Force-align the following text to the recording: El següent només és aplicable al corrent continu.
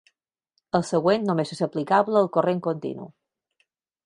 El 0.79 0.85
següent 0.91 1.27
només 1.31 1.53
és 1.57 1.61
aplicable 1.67 2.19
al 2.23 2.31
corrent 2.39 2.63
continu. 2.71 3.07